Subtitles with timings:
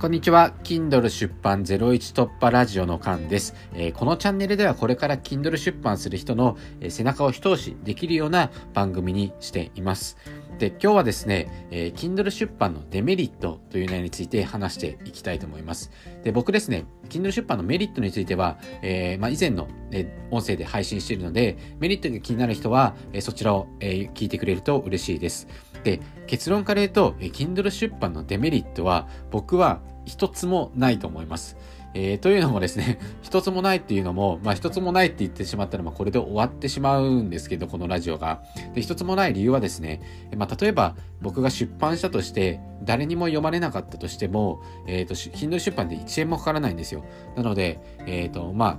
[0.00, 0.52] こんにちは。
[0.62, 10.16] Kindle 出版01突破ラジオのカンです、えー、このチャンネルではこれから Kindle 出版する人の、え、背中を一押しできるような番組にしています。
[10.60, 15.90] で、今日はですね、えー、Kindle 出版のデメリットという内容について話していきたいと思います。
[16.22, 25.48] で、僕ですね、Kindle 出版のメリットについては、えー、まあ、以前の、ね、音声で配信しているので、メリットが気になる人は、え、そちらを、え聞いてくれると嬉しいです。
[25.88, 31.56] で、結論から言うと、Kindle 出版のデメリットは、僕は一つもないと思います。
[31.94, 38.42] えー、というのもですね、 一つもないっていうのも、まあ一つもないって言ってしまったら、まあこれで終わってしまうんですけど、このラジオが。
[38.74, 40.02] で、一つもない理由はですね、
[40.36, 47.04] まあ例えば僕が出版したとして、誰にも読まれなかったとしても、えっ、ー、と、頻度出版で1円もかからないんですよ。
[47.36, 48.78] なので、えっ、ー、と、ま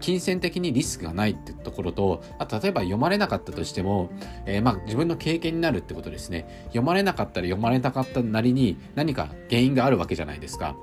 [0.00, 4.10] 金銭的にリスクがないってところと、あと例えば読まれなかったとしても、
[4.46, 6.66] えー、まあ自分の経験になるってことですね。
[6.66, 10.76] 読まれなかったら読まれなかったなりに何か原因があるわけじゃないですか。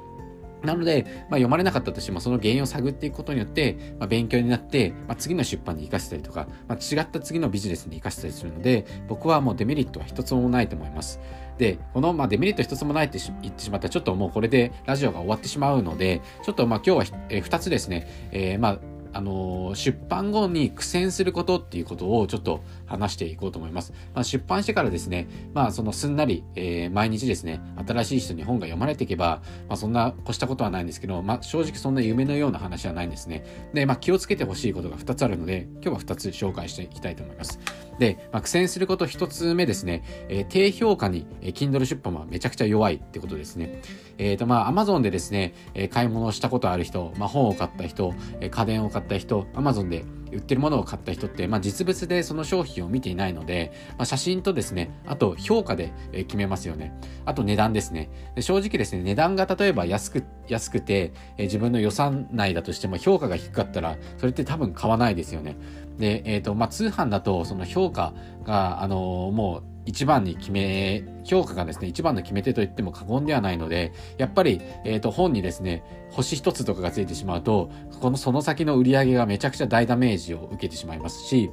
[0.64, 11.20] なので、まあ、読まれなかったとしても、その原因を探っていくことによって、まあ、勉強になって、まあ、次の出版に活かせたりとか、ま、違った次のビジネスに活かせたりするので、僕はもうデメリットは一つもないと思います。
[11.58, 18.80] で、この、ま、デメリット一つもないって言ってしまったら、ちょっともうこれでラジオが終わってしまうので、ちょっとまあ今日は、えー、2つですね、えー、ま
[19.14, 23.94] あ、の出版後に苦戦することっていうことをちょっと話していこうと思います。
[24.14, 33.45] まあ、出版してからですね、まあそのすんなり、えー、毎日ですね、新しい人に本が読まれていけば、まあそんな越したことはないんですけど、まあ正直そんな夢のような話はないんですね。
[33.73, 37.59] で、まあ気をつけてほしいことが2つあるので、今日は2つ紹介していきたいと思います。
[37.99, 43.81] で、まあ、苦戦すること一つ目ですね、えー、低評価に、えー、Kindle 出版はめちゃくちゃ弱いってことですね。
[44.17, 56.94] えっ、ー、と、まあ Amazon でですね、えー、買い物をしたことある人、まあ本を買った人、えー、家電を買った人、Amazon で売ってるものを買った人って、まあ、実物でその商品を見ていないので、まあ、写真とですね、あと評価で決めますよね。
[57.26, 58.09] あと値段ですね。
[58.36, 65.55] で正直ですね、値段が例えば安く、安くて、え自分の予算内だとしても評価が低かったら、それって多分買わないですよね。
[65.98, 68.14] で、えっ、ー、と、まあ、通販だと、その評価
[68.45, 81.52] が、あのー、もう、一番に決め、評価がですね、一番の決め手と言っても過言ではないので、やっぱり、えっ、ー、と、本にですね、星一つとかがついてしまうと、このその先の売り上げがめちゃくちゃ大ダメージを受けてしまいますし、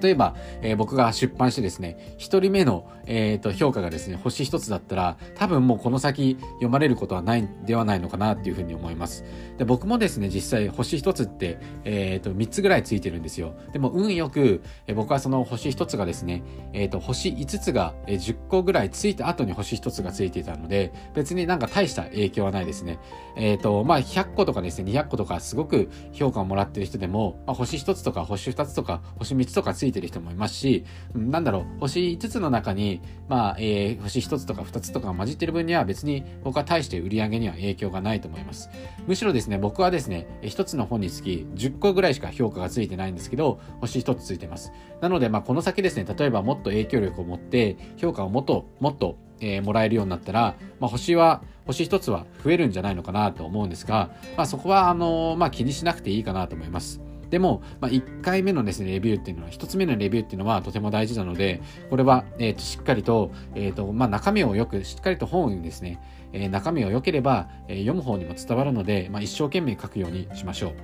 [0.00, 9.24] 例えば、えー、僕が出版してですね、一人目の、えーと、評価がですね、星一つだったら、多分もうこの先読まれることはないんではないのかなっていうふうに思います。
[9.58, 13.54] で、僕もですね、実際星一つって、えっ、ー、と、三つぐらいついてるんですよ。
[13.72, 16.42] でも運よく、えー、僕はその星一つがですね、
[16.72, 22.98] えっ、と、星五つが、えー、10個ぐらいついた後に星一つがついていたので、別になんか大した影響はないですね。
[23.36, 38.70] えっ、と、まあ、100個とかですね、200個とかすごく評価をもらってる人でも、まあ、星一つとか星二つとか星三つとかついてる人もいますし、なんだろう、星5つの中に、まあ、えー、星1つとか2つとか混じってる分には別に僕は大して売り上げには影響がないと思います。
[39.08, 44.72] むしろですね、僕はですね、1つの本につき10個ぐらいしか評価がついてないんですけど、星1つついてます。
[45.00, 57.00] なので、まあ、この先ですね、例えばもっと影響力を持って、評価をもっと、もっと、えー、もらえるようになったら、まあ、星は、星一つは増えるんじゃないのかなと思うんですが、まあ、そこは、あのー、まあ、気にしなくていいかなと思います。
[57.32, 65.98] でも、まあ、1回目のですね、レビューっていうのは、1つ目のレビューっていうのはとても大事なので、これは、え、ー、と、しっかりと、え、ー、と、まあ、中身をよく、しっかりと本にですね、
[66.34, 70.74] えー、中身を良ければ、え読む方にも伝わるので、まあ、一生懸命書くようにしましょ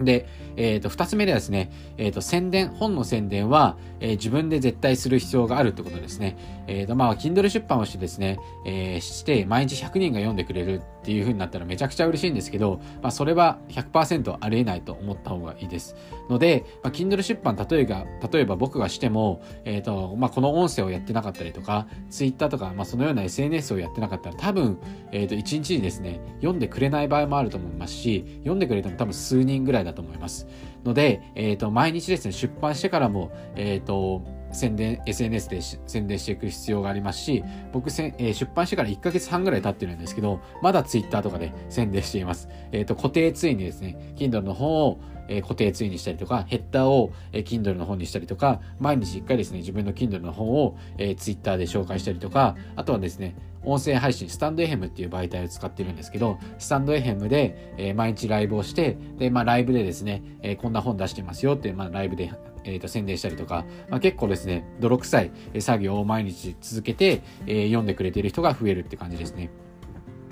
[0.00, 0.04] う。
[0.04, 6.36] で、え、ー、と、二つ目ではですね、え、ー、と、宣伝、本の宣伝は、えー、自分で絶対する必要があるってことですね。
[6.66, 15.96] えっ、と、まあ、Kindle 出版をしてですね、えして、毎日100人が読んでくれるっていう風になったらめちゃくちゃ嬉しいんですけど、まあ、それは100%ありえないと思った方がいいです。
[16.30, 24.78] ので、まあ、Kindle 出版、例えば、例えば僕がしても、えっ、と、まあ、この音声をやってなかったりとか、Twitter とか、まあ、そのような SNS をやってなかったら、多分、
[25.10, 30.46] えっ、と、1日にですね、読んでくれない場合もあると思いますし、読んでくれても多分数人ぐらいだと思います。
[30.84, 42.48] ので、え、ー、と、毎日ですね、出版してからも、えっ、ー、と、宣伝、SNS で宣伝していく必要がありますし、僕せ、えー、出版してから1ヶ月半ぐらい経ってるんですけど、まだ Twitter とかで宣伝しています。
[42.72, 45.00] えっ、ー、と、固定ついにですね、Kindle の方を、
[45.32, 53.34] えー、固定ツイにしたりとか、ヘッダーを、えー、Kindle の方にしたりとか、毎日1回ですね、自分の Kindle の方を、えー、Twitter で紹介したりとか、あとはですね、
[53.64, 62.32] 音声配信、スタンド FM っていう媒体を使ってるんですけど、スタンド FM で、えー、毎日ライブをして、で、まあライブでですね、えー、こんな本出してますよって、まあライブで、
[62.64, 65.30] えー、と宣伝したりとか、まあ、結構ですね、泥臭い
[65.60, 69.50] 作業を毎日続けて、えー、読んでくれてる人が増えるって感じですね。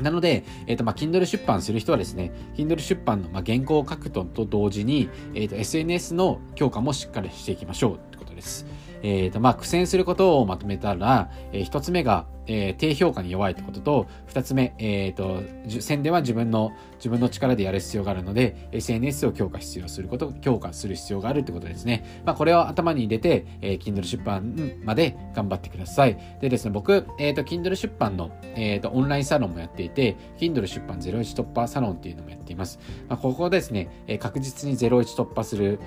[0.00, 8.66] なので、えっ、ー、と、まあ、Kindle 出版する人はですね、Kindle 出版の、まあ、原稿を書くとと同時に、えっ、ー、と、SNS の強化もしっかりしていきましょうってことです。
[9.02, 22.22] えっ、ー、と、まあ、苦戦することをまとめたら、えー、一つ目が、えー、低評価に弱いってことと、二つ目、えっ、ー、と、宣伝は自分の、自分の力でやる必要があるので、SNS を強化必要すること、強化する必要があるってことですね。
[22.24, 26.18] まあ、これを頭に入れて、えー、Kindle 出版まで頑張ってください。
[26.40, 32.80] でですね、僕、えっ、ー、と、Kindle 出版の、えっ、ー、と、オンラインサロンもやっていて、Kindle 出版01突破サロンっていうのもやっています。
[33.08, 35.78] まあ、ここですね、えー、確実に01突破する、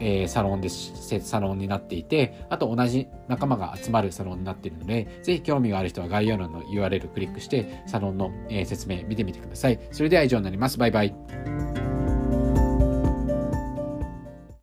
[0.00, 8.30] えー、サロンです、サロンになっていて、あと同じ仲間が集まるサロンになっているので、ぜひ興味がある人は概要欄の URL クリックして、サロンの、
[8.66, 9.78] 説明見てみてください。
[9.92, 10.76] それでは以上になります。
[10.76, 11.14] バイバイ。